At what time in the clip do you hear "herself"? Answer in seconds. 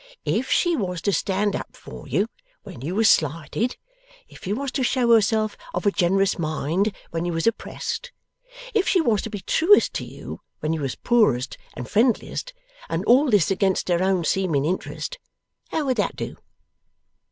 5.13-5.55